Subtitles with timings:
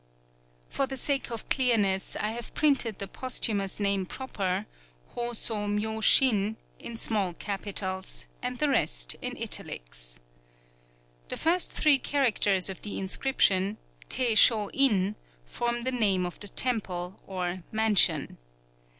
[0.75, 4.65] ]For the sake of clearness, I have printed the posthumous name proper
[5.15, 10.19] (Hō sō Myō shin) in small capitals, and the rest in italics.
[11.29, 13.77] The first three characters of the inscription,
[14.09, 18.39] Tei Shō In, form the name of the temple, or "mansion."